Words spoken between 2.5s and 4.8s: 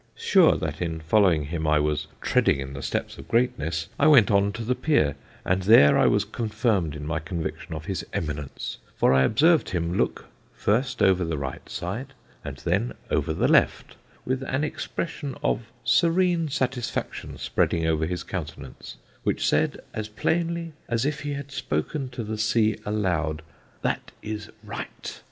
in the steps of greatness, I went on to the